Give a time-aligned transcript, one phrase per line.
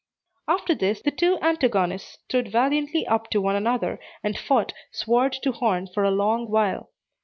[0.47, 5.51] After this, the two antagonists stood valiantly up to one another, and fought, sword to
[5.51, 6.89] horn, for a long while.